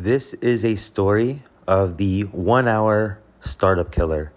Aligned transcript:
This 0.00 0.32
is 0.34 0.64
a 0.64 0.76
story 0.76 1.42
of 1.66 1.96
the 1.96 2.22
one 2.30 2.68
hour 2.68 3.18
startup 3.40 3.90
killer. 3.90 4.30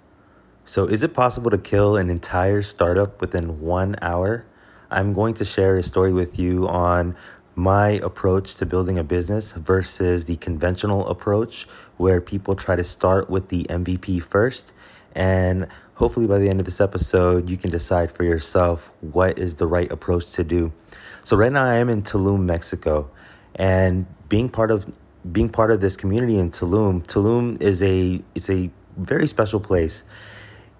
So, 0.65 0.87
is 0.87 1.03
it 1.03 1.13
possible 1.13 1.51
to 1.51 1.57
kill 1.59 1.97
an 1.97 2.09
entire 2.09 2.63
startup 2.63 3.21
within 3.21 3.61
one 3.61 3.95
hour? 4.01 4.43
I'm 4.89 5.13
going 5.13 5.35
to 5.35 5.45
share 5.45 5.75
a 5.77 5.83
story 5.83 6.11
with 6.11 6.39
you 6.39 6.67
on 6.67 7.15
my 7.53 7.89
approach 7.89 8.55
to 8.55 8.65
building 8.65 8.97
a 8.97 9.03
business 9.03 9.51
versus 9.51 10.25
the 10.25 10.37
conventional 10.37 11.07
approach 11.07 11.67
where 11.97 12.19
people 12.19 12.55
try 12.55 12.75
to 12.75 12.83
start 12.83 13.29
with 13.29 13.49
the 13.49 13.65
MVP 13.65 14.23
first. 14.23 14.73
And 15.13 15.67
hopefully, 15.93 16.25
by 16.25 16.39
the 16.39 16.49
end 16.49 16.59
of 16.59 16.65
this 16.65 16.81
episode, 16.81 17.51
you 17.51 17.57
can 17.57 17.69
decide 17.69 18.11
for 18.11 18.23
yourself 18.23 18.91
what 19.01 19.37
is 19.37 19.57
the 19.57 19.67
right 19.67 19.91
approach 19.91 20.31
to 20.31 20.43
do. 20.43 20.73
So, 21.21 21.37
right 21.37 21.51
now, 21.51 21.65
I 21.65 21.75
am 21.75 21.87
in 21.87 22.01
Tulum, 22.01 22.45
Mexico. 22.45 23.11
And 23.53 24.07
being 24.27 24.49
part 24.49 24.71
of 24.71 24.87
being 25.29 25.49
part 25.49 25.71
of 25.71 25.81
this 25.81 25.95
community 25.95 26.37
in 26.37 26.49
Tulum. 26.49 27.05
Tulum 27.05 27.61
is 27.61 27.83
a 27.83 28.21
it's 28.33 28.49
a 28.49 28.69
very 28.97 29.27
special 29.27 29.59
place. 29.59 30.03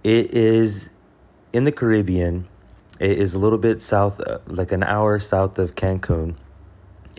It 0.04 0.34
is 0.34 0.90
in 1.54 1.64
the 1.64 1.72
Caribbean. 1.72 2.48
It 3.00 3.18
is 3.18 3.34
a 3.34 3.40
little 3.40 3.58
bit 3.58 3.82
south, 3.82 4.20
uh, 4.20 4.40
like 4.46 4.72
an 4.72 4.84
hour 4.84 5.18
south 5.20 5.58
of 5.58 5.76
Cancun, 5.76 6.36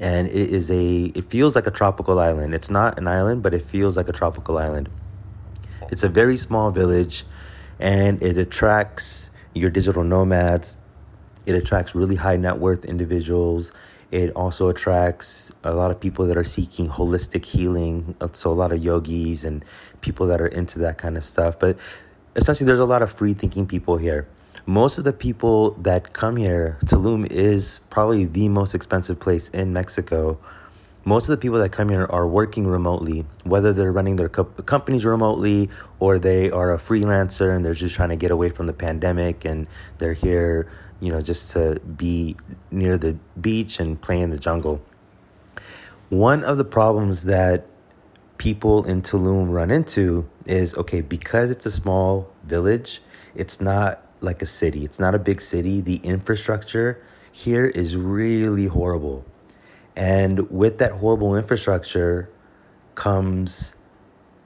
and 0.00 0.28
it 0.28 0.34
is 0.34 0.70
a. 0.70 1.12
It 1.14 1.30
feels 1.30 1.54
like 1.54 1.66
a 1.66 1.70
tropical 1.70 2.18
island. 2.18 2.54
It's 2.54 2.70
not 2.70 2.98
an 2.98 3.08
island, 3.08 3.42
but 3.42 3.54
it 3.54 3.62
feels 3.62 3.96
like 3.96 4.08
a 4.08 4.12
tropical 4.12 4.58
island. 4.58 4.88
It's 5.90 6.02
a 6.02 6.08
very 6.08 6.36
small 6.36 6.70
village, 6.70 7.24
and 7.78 8.22
it 8.22 8.36
attracts 8.36 9.30
your 9.54 9.70
digital 9.70 10.04
nomads. 10.04 10.76
It 11.46 11.56
attracts 11.56 11.94
really 11.94 12.16
high 12.16 12.36
net 12.36 12.58
worth 12.58 12.84
individuals 12.84 13.72
it 14.12 14.30
also 14.36 14.68
attracts 14.68 15.50
a 15.64 15.74
lot 15.74 15.90
of 15.90 15.98
people 15.98 16.26
that 16.26 16.36
are 16.36 16.44
seeking 16.44 16.88
holistic 16.90 17.46
healing. 17.46 18.14
Uh, 18.20 18.28
so, 18.32 18.52
a 18.52 18.52
lot 18.52 18.70
of 18.70 18.84
yogis 18.84 19.42
and 19.42 19.64
people 20.02 20.26
that 20.26 20.40
are 20.40 20.46
into 20.46 20.78
that 20.80 20.98
kind 20.98 21.16
of 21.16 21.24
stuff. 21.24 21.58
But 21.58 21.78
essentially, 22.36 22.66
there's 22.66 22.78
a 22.78 22.84
lot 22.84 23.02
of 23.02 23.10
free 23.10 23.32
thinking 23.32 23.66
people 23.66 23.96
here. 23.96 24.28
Most 24.66 24.98
of 24.98 25.04
the 25.04 25.14
people 25.14 25.72
that 25.80 26.12
come 26.12 26.36
here, 26.36 26.76
Tulum 26.84 27.26
is 27.32 27.80
probably 27.90 28.26
the 28.26 28.48
most 28.48 28.74
expensive 28.74 29.18
place 29.18 29.48
in 29.48 29.72
Mexico. 29.72 30.38
Most 31.04 31.24
of 31.24 31.30
the 31.30 31.36
people 31.36 31.58
that 31.58 31.72
come 31.72 31.88
here 31.88 32.06
are 32.08 32.28
working 32.28 32.66
remotely, 32.66 33.24
whether 33.44 33.72
they're 33.72 33.92
running 33.92 34.16
their 34.16 34.28
co- 34.28 34.44
companies 34.44 35.04
remotely 35.04 35.68
or 35.98 36.18
they 36.18 36.50
are 36.50 36.72
a 36.72 36.78
freelancer 36.78 37.54
and 37.54 37.64
they're 37.64 37.74
just 37.74 37.94
trying 37.94 38.10
to 38.10 38.16
get 38.16 38.30
away 38.30 38.50
from 38.50 38.66
the 38.66 38.72
pandemic 38.72 39.44
and 39.44 39.66
they're 39.98 40.12
here 40.12 40.70
you 41.02 41.10
know, 41.10 41.20
just 41.20 41.50
to 41.50 41.80
be 41.80 42.36
near 42.70 42.96
the 42.96 43.18
beach 43.38 43.80
and 43.80 44.00
play 44.00 44.20
in 44.20 44.30
the 44.30 44.38
jungle. 44.38 44.80
One 46.10 46.44
of 46.44 46.58
the 46.58 46.64
problems 46.64 47.24
that 47.24 47.66
people 48.38 48.84
in 48.84 49.02
Tulum 49.02 49.52
run 49.52 49.72
into 49.72 50.28
is 50.46 50.76
okay, 50.76 51.00
because 51.00 51.50
it's 51.50 51.66
a 51.66 51.72
small 51.72 52.32
village, 52.44 53.02
it's 53.34 53.60
not 53.60 54.00
like 54.20 54.42
a 54.42 54.46
city, 54.46 54.84
it's 54.84 55.00
not 55.00 55.12
a 55.12 55.18
big 55.18 55.40
city. 55.40 55.80
The 55.80 55.96
infrastructure 55.96 57.02
here 57.32 57.66
is 57.66 57.96
really 57.96 58.66
horrible. 58.66 59.24
And 59.96 60.50
with 60.50 60.78
that 60.78 60.92
horrible 60.92 61.36
infrastructure 61.36 62.30
comes 62.94 63.76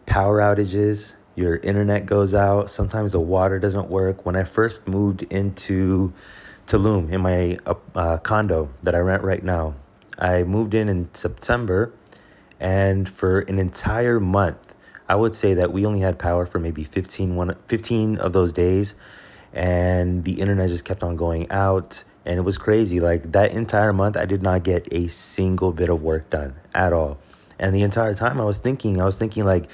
power 0.07 0.39
outages, 0.39 1.15
your 1.35 1.57
internet 1.57 2.07
goes 2.07 2.35
out, 2.35 2.71
sometimes 2.71 3.13
the 3.13 3.21
water 3.21 3.59
doesn't 3.59 3.89
work. 3.89 4.25
When 4.25 4.37
I 4.37 4.45
first 4.45 4.89
moved 4.89 5.23
into 5.25 6.13
Tulum 6.67 7.13
in 7.13 7.21
my 7.21 7.59
uh, 7.65 7.75
uh, 7.95 8.19
condo 8.19 8.71
that 8.83 8.95
I 8.95 8.99
rent 8.99 9.23
right 9.23 9.43
now. 9.43 9.75
I 10.19 10.43
moved 10.43 10.75
in 10.75 10.89
in 10.89 11.09
September, 11.13 11.93
and 12.59 13.09
for 13.09 13.41
an 13.41 13.59
entire 13.59 14.19
month, 14.19 14.75
I 15.09 15.15
would 15.15 15.35
say 15.35 15.55
that 15.55 15.73
we 15.73 15.87
only 15.87 16.01
had 16.01 16.19
power 16.19 16.47
for 16.47 16.59
maybe 16.59 16.83
15, 16.83 17.37
one, 17.37 17.57
15 17.69 18.19
of 18.19 18.33
those 18.33 18.53
days, 18.53 18.97
and 19.53 20.25
the 20.25 20.41
internet 20.41 20.69
just 20.69 20.85
kept 20.85 21.03
on 21.05 21.17
going 21.17 21.49
out, 21.51 22.03
and 22.27 22.39
it 22.39 22.43
was 22.43 22.59
crazy. 22.59 23.01
Like 23.01 23.33
that 23.33 23.53
entire 23.53 23.93
month, 23.93 24.17
I 24.17 24.27
did 24.27 24.43
not 24.43 24.63
get 24.63 24.87
a 24.93 25.09
single 25.09 25.73
bit 25.73 25.89
of 25.89 26.03
work 26.03 26.29
done 26.31 26.57
at 26.75 26.93
all. 26.93 27.19
And 27.59 27.75
the 27.75 27.83
entire 27.83 28.15
time, 28.15 28.41
I 28.41 28.45
was 28.45 28.59
thinking, 28.59 29.01
I 29.01 29.05
was 29.05 29.17
thinking 29.17 29.45
like, 29.45 29.71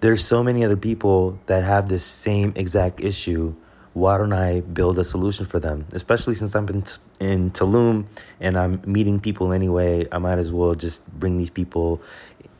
there's 0.00 0.24
so 0.24 0.42
many 0.42 0.64
other 0.64 0.76
people 0.76 1.38
that 1.46 1.64
have 1.64 1.88
this 1.88 2.04
same 2.04 2.52
exact 2.56 3.00
issue 3.00 3.54
why 3.96 4.18
don't 4.18 4.34
I 4.34 4.60
build 4.60 4.98
a 4.98 5.04
solution 5.04 5.46
for 5.46 5.58
them? 5.58 5.86
Especially 5.94 6.34
since 6.34 6.54
I'm 6.54 6.68
in, 6.68 6.82
t- 6.82 6.98
in 7.18 7.50
Tulum 7.50 8.04
and 8.38 8.58
I'm 8.58 8.82
meeting 8.84 9.20
people 9.20 9.54
anyway, 9.54 10.06
I 10.12 10.18
might 10.18 10.38
as 10.38 10.52
well 10.52 10.74
just 10.74 11.08
bring 11.18 11.38
these 11.38 11.48
people 11.48 12.02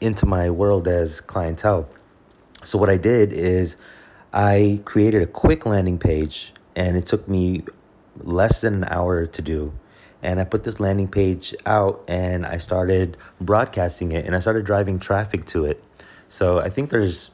into 0.01 0.25
my 0.25 0.49
world 0.49 0.89
as 0.89 1.21
clientele. 1.21 1.91
So, 2.65 2.79
what 2.79 2.89
I 2.89 2.97
did 2.97 3.35
is 3.35 3.77
I 4.33 4.81
created 4.87 5.21
a 5.21 5.27
quick 5.27 5.67
landing 5.67 5.99
page 5.99 6.55
and 6.75 6.97
it 6.97 7.05
took 7.05 7.29
me 7.29 7.65
less 8.19 8.61
than 8.61 8.75
an 8.75 8.85
hour 8.89 9.27
to 9.27 9.43
do. 9.43 9.73
And 10.23 10.41
I 10.41 10.45
put 10.45 10.65
this 10.65 10.81
landing 10.81 11.09
page 11.09 11.55
out 11.65 12.05
and 12.09 12.47
I 12.47 12.59
started 12.59 13.17
broadcasting 13.41 14.13
it 14.13 14.25
and 14.25 14.35
I 14.35 14.41
started 14.41 14.65
driving 14.65 14.99
traffic 14.99 15.45
to 15.47 15.65
it. 15.65 15.83
So, 16.29 16.59
I 16.59 16.71
think 16.71 16.91
there's 16.91 17.31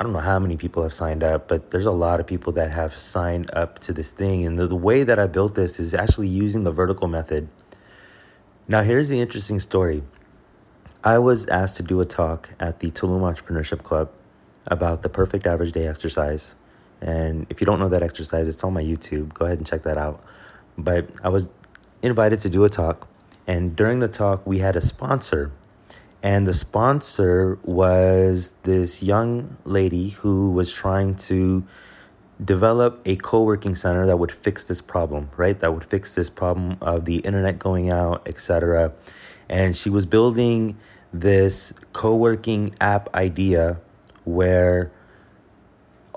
I 0.00 0.04
don't 0.04 0.12
know 0.12 0.20
how 0.20 0.38
many 0.38 0.56
people 0.56 0.84
have 0.84 0.94
signed 0.94 1.24
up, 1.24 1.48
but 1.48 1.72
there's 1.72 1.86
a 1.86 1.90
lot 1.90 2.20
of 2.20 2.26
people 2.26 2.52
that 2.52 2.70
have 2.70 2.94
signed 2.94 3.50
up 3.52 3.80
to 3.80 3.92
this 3.92 4.12
thing. 4.12 4.46
And 4.46 4.56
the, 4.56 4.68
the 4.68 4.76
way 4.76 5.02
that 5.02 5.18
I 5.18 5.26
built 5.26 5.56
this 5.56 5.80
is 5.80 5.92
actually 5.92 6.28
using 6.28 6.62
the 6.62 6.70
vertical 6.70 7.08
method. 7.08 7.48
Now, 8.68 8.82
here's 8.82 9.08
the 9.08 9.20
interesting 9.20 9.58
story. 9.58 10.04
I 11.02 11.18
was 11.18 11.46
asked 11.46 11.76
to 11.78 11.82
do 11.82 12.00
a 12.00 12.04
talk 12.04 12.50
at 12.60 12.78
the 12.78 12.92
Tulum 12.92 13.22
Entrepreneurship 13.22 13.82
Club 13.82 14.12
about 14.68 15.02
the 15.02 15.08
perfect 15.08 15.48
average 15.48 15.72
day 15.72 15.88
exercise. 15.88 16.54
And 17.00 17.46
if 17.48 17.60
you 17.60 17.64
don't 17.64 17.78
know 17.78 17.88
that 17.88 18.02
exercise, 18.02 18.48
it's 18.48 18.64
on 18.64 18.72
my 18.72 18.82
YouTube. 18.82 19.34
Go 19.34 19.44
ahead 19.44 19.58
and 19.58 19.66
check 19.66 19.82
that 19.84 19.98
out. 19.98 20.22
But 20.76 21.10
I 21.22 21.28
was 21.28 21.48
invited 22.02 22.40
to 22.40 22.50
do 22.50 22.64
a 22.64 22.68
talk. 22.68 23.08
And 23.46 23.74
during 23.74 24.00
the 24.00 24.08
talk, 24.08 24.46
we 24.46 24.58
had 24.58 24.76
a 24.76 24.80
sponsor 24.80 25.52
and 26.22 26.46
the 26.46 26.54
sponsor 26.54 27.58
was 27.62 28.52
this 28.64 29.02
young 29.02 29.56
lady 29.64 30.10
who 30.10 30.50
was 30.50 30.72
trying 30.72 31.14
to 31.14 31.64
develop 32.44 33.00
a 33.04 33.16
co-working 33.16 33.74
center 33.74 34.06
that 34.06 34.18
would 34.18 34.30
fix 34.30 34.64
this 34.64 34.80
problem 34.80 35.28
right 35.36 35.58
that 35.60 35.74
would 35.74 35.84
fix 35.84 36.14
this 36.14 36.30
problem 36.30 36.76
of 36.80 37.04
the 37.04 37.16
internet 37.18 37.58
going 37.58 37.90
out 37.90 38.26
etc 38.26 38.92
and 39.48 39.76
she 39.76 39.90
was 39.90 40.06
building 40.06 40.76
this 41.12 41.72
co-working 41.92 42.74
app 42.80 43.12
idea 43.14 43.78
where 44.24 44.92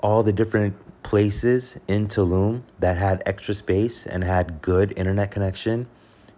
all 0.02 0.22
the 0.22 0.32
different 0.32 0.74
places 1.02 1.78
in 1.88 2.08
Tulum 2.08 2.62
that 2.78 2.98
had 2.98 3.22
extra 3.26 3.54
space 3.54 4.06
and 4.06 4.22
had 4.24 4.62
good 4.62 4.92
internet 4.96 5.30
connection 5.30 5.88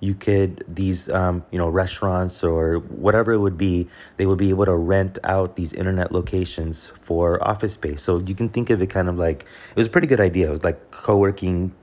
you 0.05 0.15
could 0.15 0.63
these 0.69 1.09
um, 1.09 1.45
you 1.51 1.57
know 1.57 1.69
restaurants 1.69 2.45
or 2.45 2.79
whatever 2.79 3.33
it 3.33 3.39
would 3.39 3.57
be 3.57 3.89
they 4.19 4.27
would 4.27 4.37
be 4.37 4.51
able 4.51 4.67
to 4.67 4.75
rent 4.75 5.19
out 5.25 5.57
these 5.57 5.73
internet 5.73 6.13
locations 6.13 6.93
for 7.01 7.43
office 7.43 7.73
space. 7.73 8.03
So 8.03 8.19
you 8.19 8.35
can 8.35 8.51
think 8.51 8.69
of 8.69 8.83
it 8.83 8.89
kind 8.89 9.09
of 9.09 9.19
like 9.19 9.47
it 9.71 9.77
was 9.77 9.87
a 9.87 9.91
pretty 9.91 10.07
good 10.07 10.21
idea. 10.21 10.49
It 10.49 10.51
was 10.51 10.65
like 10.65 10.91
co-working 10.91 11.75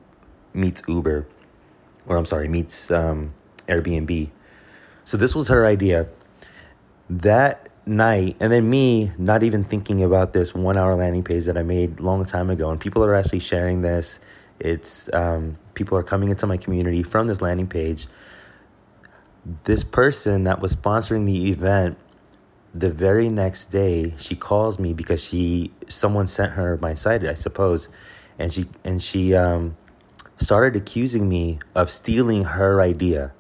meets 0.54 0.84
uber 0.88 1.26
or 2.06 2.18
i'm 2.18 2.26
sorry 2.26 2.48
meets 2.48 2.92
um, 2.92 3.34
airbnb. 3.68 4.30
So 5.04 5.18
this 5.18 5.34
was 5.34 5.48
her 5.48 5.66
idea. 5.66 6.08
That 7.10 7.71
night 7.86 8.36
and 8.40 8.52
then 8.52 8.70
me 8.70 9.12
not 9.18 9.42
even 9.44 9.64
thinking 9.64 10.04
about 10.04 10.34
this 10.34 10.54
one 10.54 10.78
hour 10.78 10.96
landing 10.96 11.24
page 11.24 11.46
that 11.46 11.58
i 11.58 11.64
made 11.64 12.00
long 12.00 12.24
time 12.24 12.50
ago 12.50 12.70
and 12.70 12.80
people 12.80 13.04
are 13.04 13.16
actually 13.16 13.40
sharing 13.40 13.82
this 13.82 14.20
it's 14.64 15.12
um, 15.14 15.58
people 15.74 15.98
are 15.98 16.04
coming 16.04 16.30
into 16.30 16.46
my 16.46 16.58
community 16.58 17.04
from 17.04 17.28
this 17.28 17.42
landing 17.42 17.68
page. 17.68 18.08
This 19.64 19.84
person 19.84 20.44
that 20.44 20.62
was 20.62 20.76
sponsoring 20.76 21.26
the 21.26 21.50
event, 21.50 21.98
the 22.74 22.92
very 22.92 23.28
next 23.28 23.66
day, 23.66 24.14
she 24.18 24.36
calls 24.36 24.78
me 24.78 24.94
because 24.94 25.24
she 25.24 25.72
someone 25.88 26.28
sent 26.28 26.54
her 26.54 26.78
my 26.78 26.94
site, 26.94 27.26
I 27.26 27.34
suppose, 27.34 27.90
and 28.38 28.54
she 28.54 28.68
and 28.84 29.02
she 29.02 29.34
um, 29.34 29.76
started 30.38 30.76
accusing 30.76 31.28
me 31.28 31.58
of 31.74 31.90
stealing 31.90 32.44
her 32.44 32.82
idea. 32.82 33.34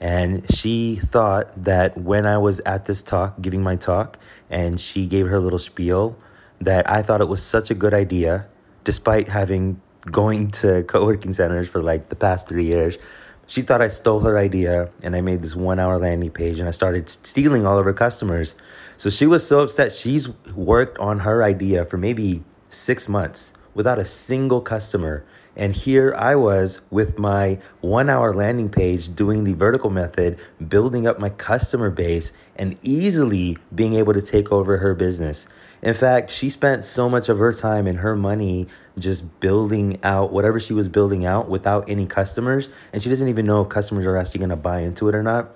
And 0.00 0.50
she 0.52 0.96
thought 0.96 1.64
that 1.64 1.98
when 1.98 2.26
I 2.26 2.38
was 2.38 2.60
at 2.60 2.86
this 2.86 3.02
talk, 3.02 3.40
giving 3.42 3.62
my 3.62 3.76
talk, 3.76 4.18
and 4.48 4.80
she 4.80 5.06
gave 5.06 5.28
her 5.28 5.38
little 5.38 5.58
spiel, 5.58 6.16
that 6.60 6.90
I 6.90 7.02
thought 7.02 7.20
it 7.20 7.28
was 7.28 7.42
such 7.42 7.70
a 7.70 7.74
good 7.74 7.92
idea, 7.92 8.46
despite 8.84 9.28
having 9.28 9.80
going 10.10 10.50
to 10.50 10.82
co-working 10.84 11.34
centers 11.34 11.68
for 11.68 11.82
like 11.82 12.08
the 12.08 12.16
past 12.16 12.48
three 12.48 12.64
years. 12.64 12.98
She 13.46 13.62
thought 13.62 13.82
i 13.82 13.88
stole 13.88 14.20
her 14.20 14.38
idea 14.38 14.90
and 15.02 15.14
i 15.16 15.20
made 15.20 15.42
this 15.42 15.56
one 15.56 15.78
hour 15.78 15.98
landing 15.98 16.30
page 16.30 16.60
and 16.60 16.68
i 16.68 16.70
started 16.70 17.08
stealing 17.08 17.66
all 17.66 17.78
of 17.78 17.84
her 17.84 17.92
customers. 17.92 18.54
So 18.96 19.10
she 19.10 19.26
was 19.26 19.46
so 19.46 19.60
upset 19.60 19.92
she's 19.92 20.28
worked 20.54 20.98
on 20.98 21.20
her 21.20 21.42
idea 21.42 21.84
for 21.84 21.96
maybe 21.98 22.42
six 22.70 23.08
months 23.08 23.52
without 23.74 23.98
a 23.98 24.04
single 24.04 24.60
customer 24.60 25.24
And 25.56 25.74
here 25.74 26.14
I 26.16 26.36
was 26.36 26.80
with 26.90 27.18
my 27.18 27.58
one 27.80 28.08
hour 28.08 28.32
landing 28.34 28.70
page 28.70 29.14
doing 29.14 29.44
the 29.44 29.52
vertical 29.52 29.90
method, 29.90 30.38
building 30.66 31.06
up 31.06 31.18
my 31.18 31.28
customer 31.28 31.90
base, 31.90 32.32
and 32.56 32.78
easily 32.82 33.58
being 33.74 33.94
able 33.94 34.14
to 34.14 34.22
take 34.22 34.52
over 34.52 34.78
her 34.78 34.94
business. 34.94 35.48
In 35.82 35.94
fact, 35.94 36.30
she 36.30 36.48
spent 36.50 36.84
so 36.84 37.08
much 37.08 37.28
of 37.28 37.38
her 37.38 37.52
time 37.52 37.86
and 37.86 37.98
her 37.98 38.14
money 38.14 38.68
just 38.98 39.40
building 39.40 39.98
out 40.02 40.32
whatever 40.32 40.60
she 40.60 40.72
was 40.72 40.88
building 40.88 41.26
out 41.26 41.48
without 41.48 41.88
any 41.90 42.06
customers. 42.06 42.68
And 42.92 43.02
she 43.02 43.08
doesn't 43.08 43.28
even 43.28 43.46
know 43.46 43.62
if 43.62 43.68
customers 43.68 44.06
are 44.06 44.16
actually 44.16 44.38
going 44.38 44.50
to 44.50 44.56
buy 44.56 44.80
into 44.80 45.08
it 45.08 45.14
or 45.14 45.22
not. 45.22 45.50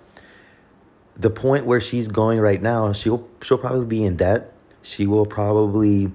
The 1.17 1.31
point 1.31 1.67
where 1.67 1.81
she's 1.81 2.09
going 2.09 2.41
right 2.41 2.61
now, 2.61 2.93
she'll, 2.93 3.29
she'll 3.43 3.59
probably 3.59 3.87
be 3.87 4.05
in 4.05 4.17
debt. 4.17 4.53
She 4.83 5.07
will 5.07 5.27
probably 5.27 6.11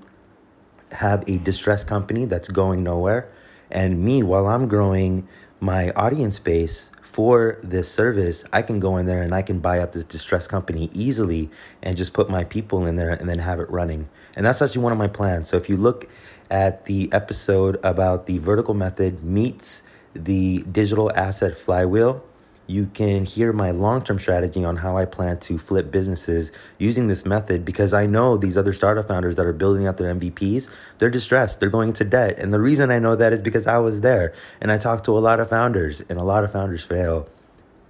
have 0.94 1.24
a 1.28 1.38
distressed 1.38 1.88
company 1.88 2.26
that's 2.26 2.48
going 2.50 2.84
nowhere. 2.84 3.30
And 3.72 4.04
me, 4.04 4.24
while 4.24 4.48
I'm 4.48 4.68
growing 4.68 5.28
my 5.60 5.92
audience 5.92 6.40
base 6.40 6.90
for 7.02 7.60
this 7.62 7.92
service, 7.92 8.44
I 8.54 8.62
can 8.62 8.80
go 8.80 8.98
in 8.98 9.06
there 9.06 9.22
and 9.22 9.34
I 9.34 9.42
can 9.42 9.60
buy 9.60 9.80
up 9.80 9.92
this 9.92 10.04
distressed 10.04 10.50
company 10.50 10.90
easily 10.94 11.50
and 11.84 11.98
just 11.98 12.14
put 12.14 12.30
my 12.30 12.44
people 12.44 12.86
in 12.86 12.96
there 12.96 13.12
and 13.12 13.30
then 13.30 13.40
have 13.40 13.60
it 13.60 13.70
running. 13.70 14.10
And 14.36 14.46
that's 14.46 14.62
actually 14.62 14.84
one 14.84 14.92
of 14.92 14.98
my 14.98 15.08
plans. 15.08 15.50
So 15.50 15.58
if 15.58 15.70
you 15.70 15.78
look 15.78 16.08
at 16.50 16.86
the 16.86 17.12
episode 17.12 17.78
about 17.84 18.26
the 18.26 18.38
vertical 18.38 18.74
method 18.74 19.24
meets 19.24 19.84
the 20.14 20.64
digital 20.72 21.12
asset 21.16 21.58
flywheel, 21.58 22.24
you 22.69 22.86
can 22.94 23.25
hear 23.25 23.51
my 23.51 23.71
long 23.71 24.04
term 24.04 24.19
strategy 24.19 24.63
on 24.63 24.77
how 24.77 24.95
I 24.95 25.06
plan 25.06 25.39
to 25.39 25.57
flip 25.57 25.92
businesses 25.92 26.51
using 26.77 27.07
this 27.07 27.25
method 27.25 27.66
because 27.66 27.94
I 27.94 28.06
know 28.06 28.38
these 28.38 28.57
other 28.57 28.74
startup 28.74 29.07
founders 29.07 29.36
that 29.38 29.45
are 29.48 29.54
building 29.54 29.88
out 29.88 29.98
their 29.98 30.13
MVPs, 30.13 30.69
they're 31.00 31.10
distressed, 31.10 31.60
they're 31.60 31.69
going 31.69 31.89
into 31.89 32.04
debt. 32.04 32.38
And 32.38 32.54
the 32.54 32.62
reason 32.62 32.92
I 32.92 33.00
know 33.00 33.16
that 33.16 33.33
is 33.33 33.42
because 33.42 33.66
I 33.66 33.80
was 33.80 34.01
there 34.01 34.33
and 34.62 34.71
I 34.71 34.77
talked 34.77 35.06
to 35.06 35.18
a 35.18 35.19
lot 35.19 35.39
of 35.39 35.50
founders, 35.50 36.01
and 36.10 36.19
a 36.19 36.24
lot 36.24 36.44
of 36.44 36.51
founders 36.51 36.83
fail 36.83 37.27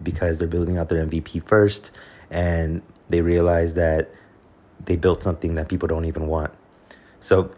because 0.02 0.40
they're 0.40 0.48
building 0.48 0.78
out 0.78 0.88
their 0.88 1.06
MVP 1.06 1.46
first 1.46 1.92
and 2.32 2.82
they 3.10 3.22
realize 3.22 3.74
that 3.74 4.10
they 4.86 4.96
built 4.96 5.22
something 5.22 5.56
that 5.56 5.68
people 5.68 5.88
don't 5.88 6.06
even 6.06 6.28
want. 6.28 6.54
So, 7.20 7.52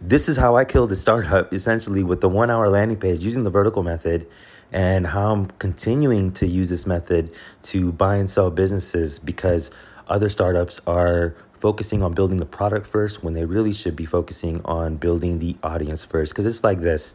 this 0.00 0.28
is 0.28 0.36
how 0.36 0.56
I 0.56 0.64
killed 0.64 0.90
a 0.90 0.96
startup 0.96 1.52
essentially 1.54 2.02
with 2.02 2.22
the 2.22 2.28
one 2.28 2.50
hour 2.50 2.68
landing 2.68 2.96
page 2.96 3.20
using 3.20 3.44
the 3.44 3.50
vertical 3.50 3.82
method 3.82 4.26
and 4.72 5.08
how 5.08 5.32
I'm 5.32 5.46
continuing 5.58 6.32
to 6.32 6.46
use 6.46 6.70
this 6.70 6.86
method 6.86 7.34
to 7.64 7.92
buy 7.92 8.16
and 8.16 8.30
sell 8.30 8.50
businesses 8.50 9.18
because 9.18 9.70
other 10.08 10.28
startups 10.28 10.80
are 10.86 11.36
focusing 11.60 12.02
on 12.02 12.12
building 12.12 12.38
the 12.38 12.46
product 12.46 12.86
first 12.86 13.22
when 13.22 13.34
they 13.34 13.44
really 13.44 13.72
should 13.72 13.94
be 13.94 14.06
focusing 14.06 14.60
on 14.64 14.96
building 14.96 15.38
the 15.38 15.56
audience 15.62 16.04
first. 16.04 16.32
Because 16.32 16.46
it's 16.46 16.64
like 16.64 16.80
this 16.80 17.14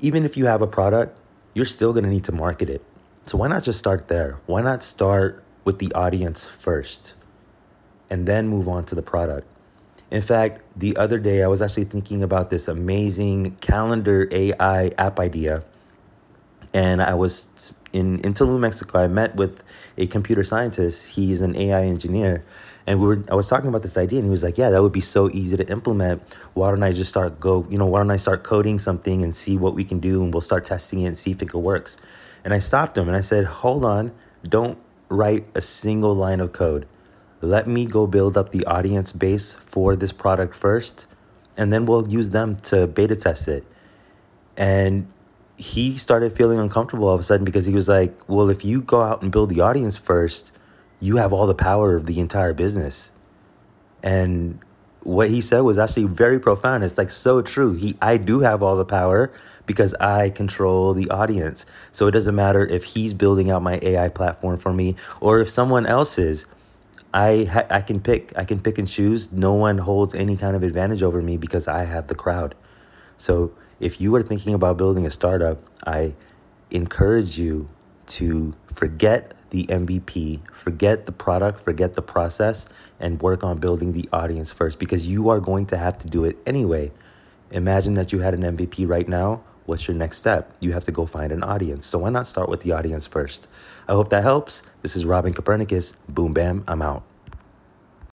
even 0.00 0.24
if 0.24 0.36
you 0.36 0.46
have 0.46 0.60
a 0.60 0.66
product, 0.66 1.16
you're 1.54 1.64
still 1.64 1.94
to 1.94 2.00
need 2.02 2.24
to 2.24 2.32
market 2.32 2.68
it. 2.68 2.82
So 3.24 3.38
why 3.38 3.46
not 3.46 3.62
just 3.62 3.78
start 3.78 4.08
there? 4.08 4.40
Why 4.46 4.60
not 4.60 4.82
start 4.82 5.44
with 5.64 5.78
the 5.78 5.92
audience 5.92 6.44
first 6.44 7.14
and 8.10 8.26
then 8.26 8.48
move 8.48 8.66
on 8.66 8.84
to 8.86 8.96
the 8.96 9.02
product? 9.02 9.46
In 10.10 10.20
fact, 10.20 10.62
the 10.76 10.96
other 10.96 11.18
day 11.20 11.42
I 11.42 11.46
was 11.46 11.62
actually 11.62 11.84
thinking 11.84 12.20
about 12.20 12.50
this 12.50 12.66
amazing 12.66 13.56
calendar 13.60 14.28
AI 14.32 14.88
app 14.98 15.20
idea 15.20 15.62
and 16.74 17.02
I 17.02 17.14
was 17.14 17.74
in, 17.92 18.18
in 18.20 18.32
Tulum, 18.32 18.60
Mexico. 18.60 18.98
I 18.98 19.06
met 19.06 19.36
with 19.36 19.62
a 19.98 20.06
computer 20.06 20.42
scientist. 20.42 21.08
He's 21.10 21.40
an 21.40 21.56
AI 21.56 21.84
engineer. 21.84 22.44
And 22.86 23.00
we 23.00 23.06
were 23.06 23.24
I 23.30 23.34
was 23.34 23.48
talking 23.48 23.68
about 23.68 23.82
this 23.82 23.96
idea 23.96 24.18
and 24.18 24.26
he 24.26 24.30
was 24.30 24.42
like, 24.42 24.58
Yeah, 24.58 24.70
that 24.70 24.82
would 24.82 24.92
be 24.92 25.00
so 25.00 25.30
easy 25.30 25.56
to 25.56 25.70
implement. 25.70 26.22
Why 26.54 26.70
don't 26.70 26.82
I 26.82 26.92
just 26.92 27.10
start 27.10 27.38
go, 27.38 27.66
you 27.70 27.78
know, 27.78 27.86
why 27.86 28.00
don't 28.00 28.10
I 28.10 28.16
start 28.16 28.42
coding 28.42 28.78
something 28.78 29.22
and 29.22 29.36
see 29.36 29.56
what 29.56 29.74
we 29.74 29.84
can 29.84 30.00
do 30.00 30.22
and 30.22 30.34
we'll 30.34 30.40
start 30.40 30.64
testing 30.64 31.00
it 31.02 31.06
and 31.06 31.18
see 31.18 31.30
if 31.30 31.42
it 31.42 31.54
works. 31.54 31.96
And 32.44 32.52
I 32.52 32.58
stopped 32.58 32.98
him 32.98 33.06
and 33.06 33.16
I 33.16 33.20
said, 33.20 33.44
Hold 33.44 33.84
on, 33.84 34.12
don't 34.42 34.78
write 35.08 35.46
a 35.54 35.60
single 35.60 36.14
line 36.14 36.40
of 36.40 36.52
code. 36.52 36.88
Let 37.40 37.66
me 37.66 37.86
go 37.86 38.06
build 38.06 38.36
up 38.36 38.50
the 38.50 38.64
audience 38.66 39.12
base 39.12 39.54
for 39.66 39.96
this 39.96 40.12
product 40.12 40.54
first, 40.54 41.06
and 41.56 41.72
then 41.72 41.86
we'll 41.86 42.08
use 42.08 42.30
them 42.30 42.56
to 42.70 42.86
beta 42.86 43.16
test 43.16 43.48
it. 43.48 43.64
And 44.56 45.08
he 45.62 45.96
started 45.96 46.36
feeling 46.36 46.58
uncomfortable 46.58 47.06
all 47.06 47.14
of 47.14 47.20
a 47.20 47.22
sudden 47.22 47.44
because 47.44 47.66
he 47.66 47.74
was 47.74 47.88
like, 47.88 48.12
well, 48.26 48.50
if 48.50 48.64
you 48.64 48.80
go 48.80 49.00
out 49.02 49.22
and 49.22 49.30
build 49.30 49.48
the 49.48 49.60
audience 49.60 49.96
first, 49.96 50.50
you 50.98 51.16
have 51.18 51.32
all 51.32 51.46
the 51.46 51.54
power 51.54 51.94
of 51.94 52.06
the 52.06 52.18
entire 52.18 52.52
business. 52.52 53.12
And 54.02 54.58
what 55.04 55.30
he 55.30 55.40
said 55.40 55.60
was 55.60 55.78
actually 55.78 56.06
very 56.06 56.40
profound. 56.40 56.82
It's 56.82 56.98
like 56.98 57.10
so 57.10 57.42
true. 57.42 57.74
He 57.74 57.96
I 58.02 58.16
do 58.16 58.40
have 58.40 58.60
all 58.60 58.76
the 58.76 58.84
power 58.84 59.32
because 59.64 59.94
I 59.94 60.30
control 60.30 60.94
the 60.94 61.08
audience. 61.10 61.64
So 61.92 62.08
it 62.08 62.10
doesn't 62.10 62.34
matter 62.34 62.66
if 62.66 62.82
he's 62.82 63.12
building 63.12 63.48
out 63.48 63.62
my 63.62 63.78
AI 63.82 64.08
platform 64.08 64.58
for 64.58 64.72
me 64.72 64.96
or 65.20 65.38
if 65.38 65.48
someone 65.48 65.86
else 65.86 66.18
is. 66.18 66.44
I 67.14 67.44
ha- 67.44 67.66
I 67.70 67.82
can 67.82 68.00
pick 68.00 68.32
I 68.36 68.44
can 68.44 68.58
pick 68.58 68.78
and 68.78 68.88
choose. 68.88 69.30
No 69.30 69.52
one 69.52 69.78
holds 69.78 70.12
any 70.12 70.36
kind 70.36 70.56
of 70.56 70.64
advantage 70.64 71.04
over 71.04 71.22
me 71.22 71.36
because 71.36 71.68
I 71.68 71.84
have 71.84 72.08
the 72.08 72.16
crowd. 72.16 72.56
So 73.16 73.52
if 73.82 74.00
you 74.00 74.14
are 74.14 74.22
thinking 74.22 74.54
about 74.54 74.78
building 74.78 75.04
a 75.04 75.10
startup, 75.10 75.58
I 75.84 76.14
encourage 76.70 77.36
you 77.36 77.68
to 78.06 78.54
forget 78.72 79.34
the 79.50 79.66
MVP, 79.66 80.48
forget 80.52 81.04
the 81.04 81.12
product, 81.12 81.62
forget 81.64 81.96
the 81.96 82.00
process, 82.00 82.66
and 83.00 83.20
work 83.20 83.42
on 83.42 83.58
building 83.58 83.92
the 83.92 84.08
audience 84.12 84.52
first 84.52 84.78
because 84.78 85.08
you 85.08 85.28
are 85.28 85.40
going 85.40 85.66
to 85.66 85.76
have 85.76 85.98
to 85.98 86.06
do 86.08 86.24
it 86.24 86.38
anyway. 86.46 86.92
Imagine 87.50 87.94
that 87.94 88.12
you 88.12 88.20
had 88.20 88.34
an 88.34 88.56
MVP 88.56 88.88
right 88.88 89.08
now. 89.08 89.42
What's 89.66 89.88
your 89.88 89.96
next 89.96 90.18
step? 90.18 90.54
You 90.60 90.72
have 90.72 90.84
to 90.84 90.92
go 90.92 91.04
find 91.04 91.32
an 91.32 91.42
audience. 91.42 91.86
So 91.86 91.98
why 91.98 92.10
not 92.10 92.28
start 92.28 92.48
with 92.48 92.60
the 92.60 92.72
audience 92.72 93.08
first? 93.08 93.48
I 93.88 93.92
hope 93.92 94.10
that 94.10 94.22
helps. 94.22 94.62
This 94.82 94.94
is 94.94 95.04
Robin 95.04 95.34
Copernicus. 95.34 95.92
Boom, 96.08 96.32
bam, 96.32 96.64
I'm 96.68 96.82
out. 96.82 97.02